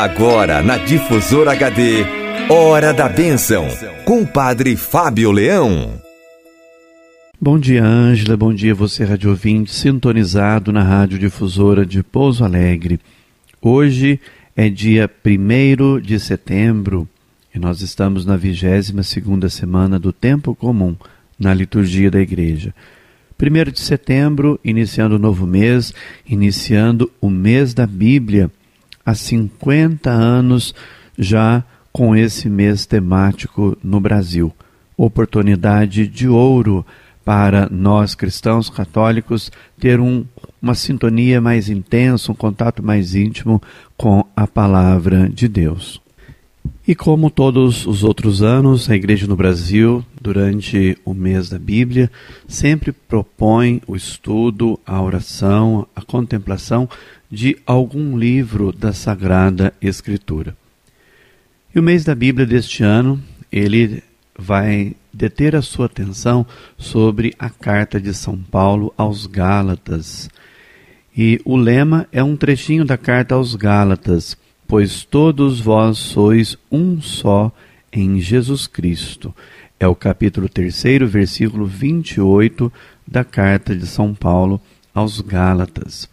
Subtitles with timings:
[0.00, 2.04] Agora na Difusora HD,
[2.48, 3.66] Hora da Bênção,
[4.04, 6.00] com o Padre Fábio Leão.
[7.40, 8.36] Bom dia, Ângela.
[8.36, 13.00] Bom dia, você, rádio ouvinte, sintonizado na Rádio Difusora de Pouso Alegre.
[13.60, 14.20] Hoje
[14.56, 17.08] é dia 1 de setembro
[17.52, 20.94] e nós estamos na 22 segunda semana do Tempo Comum
[21.36, 22.72] na liturgia da Igreja.
[23.36, 25.92] 1 de setembro, iniciando o novo mês,
[26.24, 28.48] iniciando o mês da Bíblia,
[29.08, 30.74] há 50 anos
[31.18, 34.54] já com esse mês temático no Brasil.
[34.98, 36.84] Oportunidade de ouro
[37.24, 40.26] para nós cristãos católicos ter um,
[40.60, 43.62] uma sintonia mais intensa, um contato mais íntimo
[43.96, 46.02] com a palavra de Deus.
[46.86, 52.10] E como todos os outros anos, a Igreja no Brasil, durante o mês da Bíblia,
[52.46, 56.88] sempre propõe o estudo, a oração, a contemplação
[57.30, 60.56] de algum livro da Sagrada Escritura.
[61.74, 64.02] E o mês da Bíblia deste ano, ele
[64.38, 66.46] vai deter a sua atenção
[66.78, 70.30] sobre a carta de São Paulo aos Gálatas.
[71.14, 74.36] E o lema é um trechinho da carta aos Gálatas
[74.68, 77.50] pois todos vós sois um só
[77.90, 79.34] em Jesus Cristo.
[79.80, 82.70] É o capítulo 3, versículo 28
[83.06, 84.60] da carta de São Paulo
[84.94, 86.06] aos Gálatas.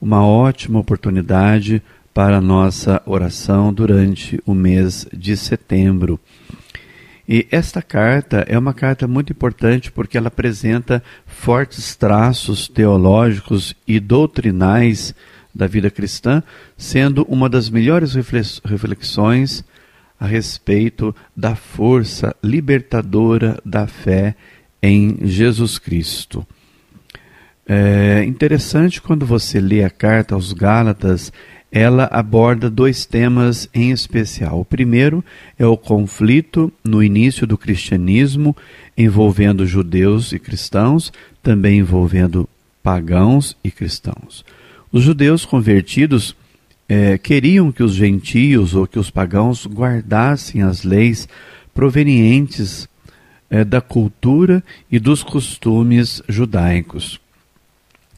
[0.00, 1.80] Uma ótima oportunidade
[2.12, 6.18] para nossa oração durante o mês de setembro.
[7.28, 14.00] E esta carta é uma carta muito importante porque ela apresenta fortes traços teológicos e
[14.00, 15.14] doutrinais
[15.58, 16.40] da vida cristã,
[16.76, 18.14] sendo uma das melhores
[18.64, 19.64] reflexões
[20.18, 24.36] a respeito da força libertadora da fé
[24.80, 26.46] em Jesus Cristo.
[27.66, 31.32] É interessante quando você lê a carta aos Gálatas,
[31.70, 34.60] ela aborda dois temas em especial.
[34.60, 35.22] O primeiro
[35.58, 38.56] é o conflito no início do cristianismo,
[38.96, 41.12] envolvendo judeus e cristãos,
[41.42, 42.48] também envolvendo
[42.82, 44.44] pagãos e cristãos.
[44.90, 46.34] Os judeus convertidos
[46.88, 51.28] é, queriam que os gentios ou que os pagãos guardassem as leis
[51.74, 52.88] provenientes
[53.50, 57.20] é, da cultura e dos costumes judaicos.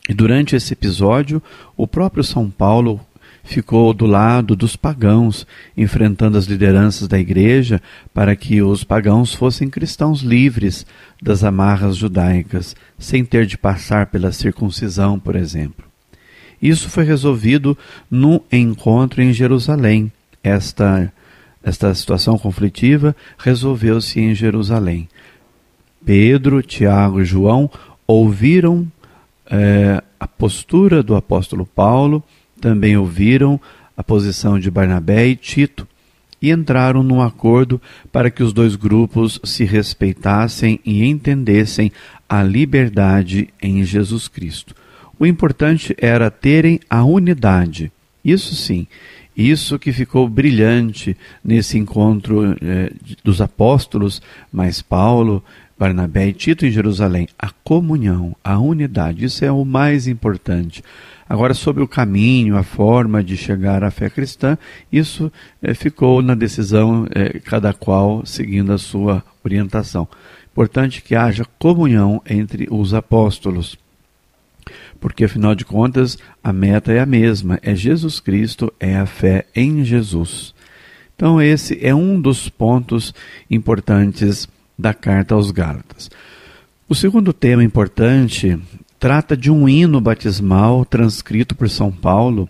[0.09, 1.43] E durante esse episódio,
[1.77, 3.01] o próprio São Paulo
[3.43, 7.83] ficou do lado dos pagãos, enfrentando as lideranças da igreja
[8.15, 10.87] para que os pagãos fossem cristãos livres
[11.21, 15.90] das amarras judaicas, sem ter de passar pela circuncisão, por exemplo.
[16.61, 17.77] Isso foi resolvido
[18.11, 20.13] no encontro em Jerusalém.
[20.43, 21.13] Esta,
[21.63, 25.09] esta situação conflitiva resolveu-se em Jerusalém.
[26.05, 27.71] Pedro, Tiago e João
[28.07, 28.91] ouviram
[29.47, 32.23] é, a postura do apóstolo Paulo,
[32.61, 33.61] também ouviram
[33.97, 35.87] a posição de Barnabé e Tito
[36.41, 41.93] e entraram num acordo para que os dois grupos se respeitassem e entendessem
[42.29, 44.75] a liberdade em Jesus Cristo.
[45.21, 47.93] O importante era terem a unidade.
[48.25, 48.87] Isso sim,
[49.37, 51.15] isso que ficou brilhante
[51.45, 52.91] nesse encontro eh,
[53.23, 55.45] dos apóstolos, mais Paulo,
[55.79, 57.29] Barnabé e Tito em Jerusalém.
[57.39, 60.83] A comunhão, a unidade, isso é o mais importante.
[61.29, 64.57] Agora, sobre o caminho, a forma de chegar à fé cristã,
[64.91, 65.31] isso
[65.63, 70.09] eh, ficou na decisão, eh, cada qual seguindo a sua orientação.
[70.51, 73.77] Importante que haja comunhão entre os apóstolos
[75.01, 79.47] porque afinal de contas a meta é a mesma, é Jesus Cristo, é a fé
[79.55, 80.55] em Jesus.
[81.15, 83.13] Então, esse é um dos pontos
[83.51, 86.11] importantes da carta aos Gálatas.
[86.89, 88.59] O segundo tema importante
[88.99, 92.49] trata de um hino batismal transcrito por São Paulo.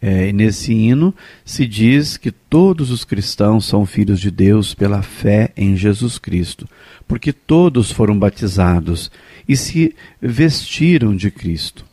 [0.00, 1.12] É, nesse hino
[1.44, 6.68] se diz que todos os cristãos são filhos de Deus pela fé em Jesus Cristo,
[7.06, 9.10] porque todos foram batizados
[9.48, 11.84] e se vestiram de Cristo.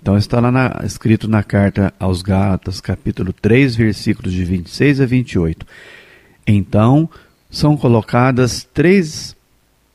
[0.00, 5.06] Então está lá na, escrito na carta aos Gálatas, capítulo 3, versículos de 26 a
[5.06, 5.66] 28.
[6.46, 7.08] Então
[7.50, 9.36] são colocadas três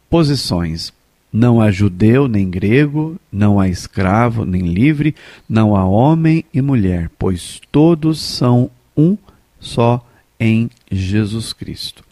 [0.10, 0.94] posições.
[1.32, 5.16] Não há judeu nem grego, não há escravo nem livre,
[5.50, 9.18] não há homem e mulher, pois todos são um
[9.60, 10.06] só
[10.40, 12.04] em Jesus Cristo.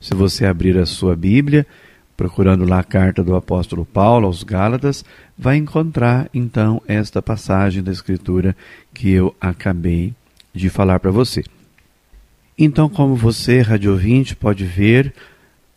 [0.00, 1.66] Se você abrir a sua Bíblia,
[2.16, 5.04] procurando lá a carta do apóstolo Paulo aos Gálatas,
[5.36, 8.56] vai encontrar então esta passagem da Escritura
[8.92, 10.14] que eu acabei
[10.52, 11.42] de falar para você.
[12.56, 15.12] Então, como você, rádio ouvinte, pode ver,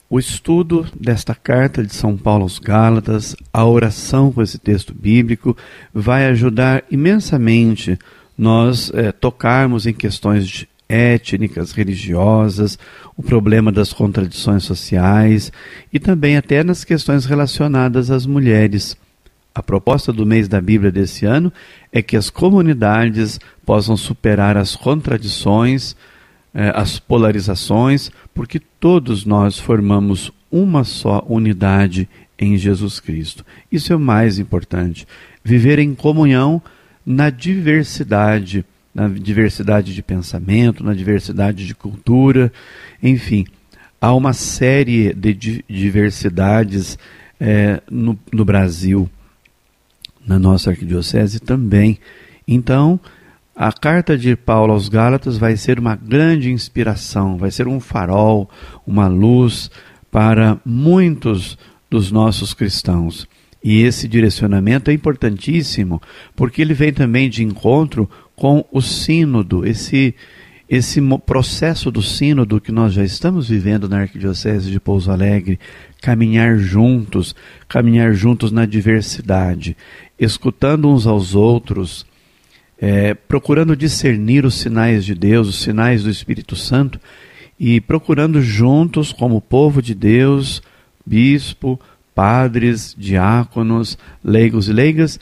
[0.09, 5.57] o estudo desta carta de São Paulo aos Gálatas, a oração com esse texto bíblico,
[5.93, 7.97] vai ajudar imensamente
[8.37, 12.77] nós é, tocarmos em questões étnicas, religiosas,
[13.15, 15.51] o problema das contradições sociais
[15.91, 18.95] e também até nas questões relacionadas às mulheres.
[19.53, 21.51] A proposta do mês da Bíblia desse ano
[21.91, 25.95] é que as comunidades possam superar as contradições,
[26.53, 32.07] eh, as polarizações, porque todos nós formamos uma só unidade
[32.37, 33.43] em Jesus Cristo.
[33.71, 35.07] Isso é o mais importante.
[35.43, 36.61] Viver em comunhão
[37.03, 38.63] na diversidade,
[38.97, 42.51] na diversidade de pensamento, na diversidade de cultura,
[43.01, 43.45] enfim,
[44.01, 46.97] há uma série de diversidades
[47.39, 49.07] é, no, no Brasil,
[50.25, 51.99] na nossa arquidiocese também.
[52.47, 52.99] Então,
[53.55, 58.49] a carta de Paulo aos Gálatas vai ser uma grande inspiração, vai ser um farol,
[58.85, 59.69] uma luz
[60.11, 61.55] para muitos
[61.87, 63.27] dos nossos cristãos.
[63.63, 66.01] E esse direcionamento é importantíssimo,
[66.35, 70.15] porque ele vem também de encontro com o sínodo, esse
[70.69, 75.57] esse processo do sínodo que nós já estamos vivendo na Arquidiocese de Pouso Alegre,
[76.01, 77.33] caminhar juntos,
[77.69, 79.77] caminhar juntos na diversidade,
[80.19, 82.05] escutando uns aos outros,
[82.77, 86.99] é, procurando discernir os sinais de Deus, os sinais do Espírito Santo,
[87.57, 90.61] e procurando juntos, como povo de Deus,
[91.05, 91.79] bispo,
[92.13, 95.17] padres, diáconos, leigos e leigas,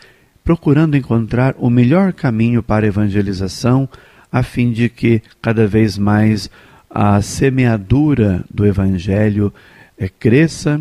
[0.45, 3.89] procurando encontrar o melhor caminho para a evangelização,
[4.31, 6.51] a fim de que cada vez mais
[6.87, 9.51] a semeadura do evangelho
[9.97, 10.79] é, cresça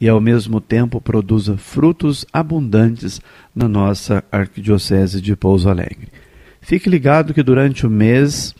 [0.00, 3.20] e ao mesmo tempo produza frutos abundantes
[3.54, 6.08] na nossa arquidiocese de Pouso Alegre.
[6.60, 8.54] Fique ligado que durante o mês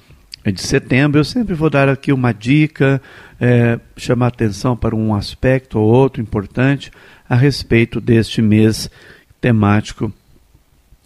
[0.44, 3.00] de setembro eu sempre vou dar aqui uma dica,
[3.40, 6.90] é, chamar atenção para um aspecto ou outro importante
[7.28, 8.90] a respeito deste mês
[9.40, 10.12] temático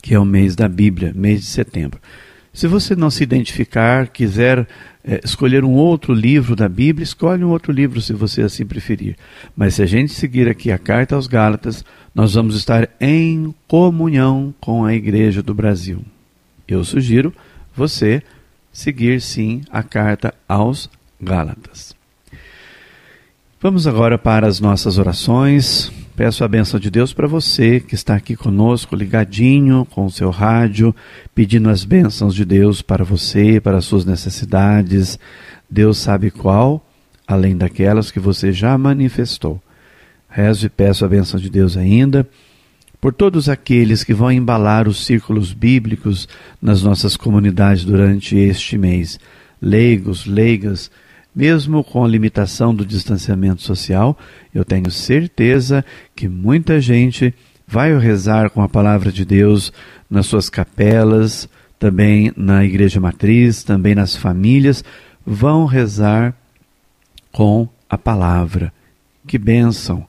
[0.04, 1.98] que é o mês da Bíblia, mês de setembro.
[2.52, 4.68] Se você não se identificar, quiser
[5.02, 9.16] é, escolher um outro livro da Bíblia, escolhe um outro livro se você assim preferir.
[9.56, 11.82] Mas se a gente seguir aqui a carta aos Gálatas,
[12.14, 16.04] nós vamos estar em comunhão com a Igreja do Brasil.
[16.68, 17.32] Eu sugiro
[17.74, 18.22] você
[18.70, 21.96] seguir sim a carta aos Gálatas.
[23.58, 25.90] Vamos agora para as nossas orações.
[26.16, 30.30] Peço a benção de Deus para você que está aqui conosco, ligadinho com o seu
[30.30, 30.94] rádio,
[31.34, 35.18] pedindo as bênçãos de Deus para você, para as suas necessidades.
[35.68, 36.86] Deus sabe qual,
[37.26, 39.60] além daquelas que você já manifestou.
[40.28, 42.24] Rezo e peço a benção de Deus ainda
[43.00, 46.28] por todos aqueles que vão embalar os círculos bíblicos
[46.62, 49.18] nas nossas comunidades durante este mês.
[49.60, 50.92] Leigos, leigas,
[51.34, 54.16] mesmo com a limitação do distanciamento social,
[54.54, 55.84] eu tenho certeza
[56.14, 57.34] que muita gente
[57.66, 59.72] vai rezar com a palavra de Deus
[60.08, 61.48] nas suas capelas,
[61.78, 64.84] também na igreja matriz, também nas famílias,
[65.26, 66.34] vão rezar
[67.32, 68.72] com a palavra.
[69.26, 70.06] Que bênção!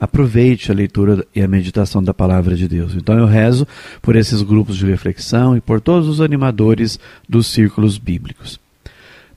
[0.00, 2.94] Aproveite a leitura e a meditação da palavra de Deus.
[2.94, 3.66] Então eu rezo
[4.02, 6.98] por esses grupos de reflexão e por todos os animadores
[7.28, 8.63] dos círculos bíblicos.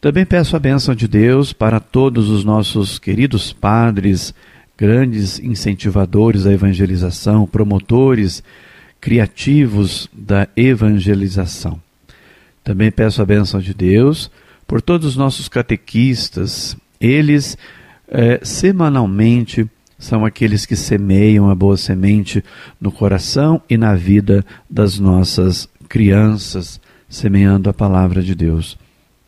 [0.07, 4.33] Também peço a bênção de Deus para todos os nossos queridos padres,
[4.77, 8.41] grandes incentivadores da evangelização, promotores
[9.01, 11.77] criativos da evangelização.
[12.63, 14.31] Também peço a bênção de Deus
[14.65, 16.77] por todos os nossos catequistas.
[17.01, 17.57] Eles,
[18.07, 22.41] eh, semanalmente, são aqueles que semeiam a boa semente
[22.79, 28.77] no coração e na vida das nossas crianças, semeando a palavra de Deus.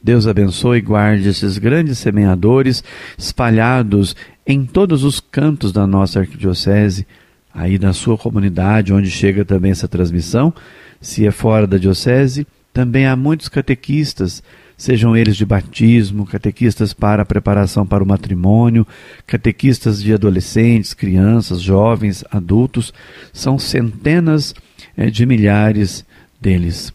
[0.02, 2.84] Deus abençoe e guarde esses grandes semeadores
[3.18, 4.16] espalhados
[4.48, 7.06] em todos os cantos da nossa arquidiocese,
[7.54, 10.54] aí na sua comunidade, onde chega também essa transmissão.
[11.02, 14.42] Se é fora da diocese, também há muitos catequistas,
[14.78, 18.88] sejam eles de batismo, catequistas para a preparação para o matrimônio,
[19.28, 22.94] catequistas de adolescentes, crianças, jovens, adultos,
[23.34, 24.56] são centenas
[24.96, 26.06] eh, de milhares
[26.40, 26.94] deles.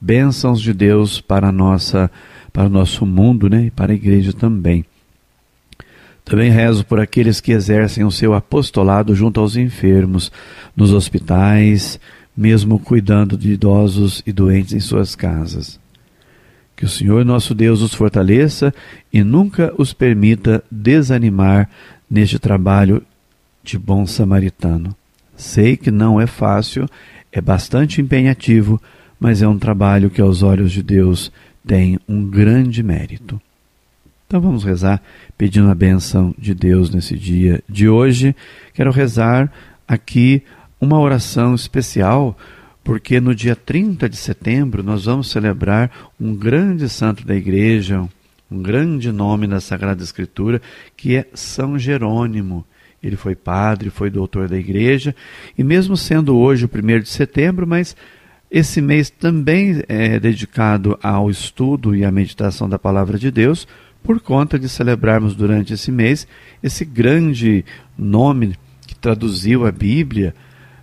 [0.00, 2.10] Bênçãos de Deus para a nossa
[2.54, 4.84] para o nosso mundo né, e para a igreja também.
[6.24, 10.30] Também rezo por aqueles que exercem o seu apostolado junto aos enfermos,
[10.74, 11.98] nos hospitais,
[12.34, 15.80] mesmo cuidando de idosos e doentes em suas casas.
[16.76, 18.72] Que o Senhor nosso Deus os fortaleça
[19.12, 21.68] e nunca os permita desanimar
[22.08, 23.02] neste trabalho
[23.64, 24.94] de bom samaritano.
[25.36, 26.88] Sei que não é fácil,
[27.32, 28.80] é bastante empenhativo,
[29.18, 31.32] mas é um trabalho que aos olhos de Deus
[31.66, 33.40] tem um grande mérito.
[34.26, 35.02] Então vamos rezar
[35.36, 38.34] pedindo a benção de Deus nesse dia de hoje.
[38.72, 39.52] Quero rezar
[39.86, 40.42] aqui
[40.80, 42.36] uma oração especial
[42.82, 45.90] porque no dia 30 de setembro nós vamos celebrar
[46.20, 48.06] um grande santo da igreja,
[48.50, 50.60] um grande nome da Sagrada Escritura,
[50.94, 52.64] que é São Jerônimo.
[53.02, 55.14] Ele foi padre, foi doutor da igreja,
[55.56, 57.96] e mesmo sendo hoje o primeiro de setembro, mas
[58.56, 63.66] esse mês também é dedicado ao estudo e à meditação da palavra de Deus,
[64.00, 66.24] por conta de celebrarmos durante esse mês
[66.62, 67.64] esse grande
[67.98, 68.54] nome
[68.86, 70.36] que traduziu a Bíblia,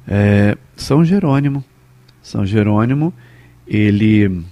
[0.05, 1.63] é São Jerônimo.
[2.21, 3.13] São Jerônimo,
[3.65, 4.43] ele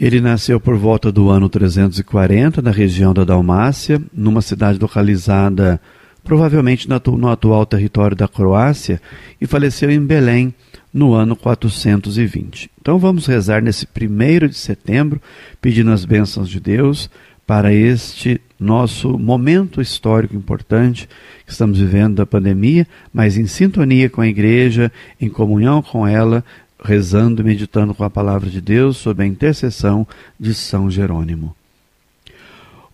[0.00, 5.80] ele nasceu por volta do ano 340 na região da Dalmácia, numa cidade localizada
[6.24, 9.00] provavelmente no atual território da Croácia,
[9.40, 10.54] e faleceu em Belém
[10.92, 12.70] no ano 420.
[12.80, 15.20] Então vamos rezar nesse primeiro de setembro,
[15.60, 17.10] pedindo as bênçãos de Deus
[17.46, 21.08] para este nosso momento histórico importante
[21.44, 24.90] que estamos vivendo da pandemia, mas em sintonia com a igreja,
[25.20, 26.42] em comunhão com ela,
[26.82, 30.06] rezando e meditando com a palavra de Deus sob a intercessão
[30.38, 31.54] de São Jerônimo.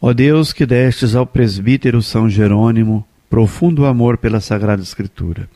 [0.00, 5.48] Ó Deus que destes ao presbítero São Jerônimo profundo amor pela Sagrada Escritura.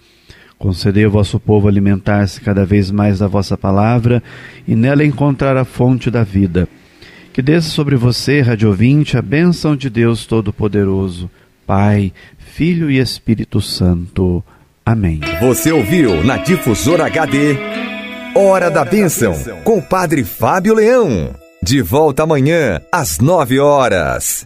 [0.56, 4.22] Concedei ao vosso povo alimentar-se cada vez mais da vossa palavra
[4.66, 6.66] e nela encontrar a fonte da vida
[7.34, 11.28] que desça sobre você, Rádio Ouvinte, a bênção de Deus Todo-Poderoso,
[11.66, 14.42] Pai, Filho e Espírito Santo.
[14.86, 15.18] Amém.
[15.40, 17.56] Você ouviu na Difusora HD
[18.36, 21.34] Hora da Bênção, com o Padre Fábio Leão.
[21.60, 24.42] De volta amanhã, às nove horas.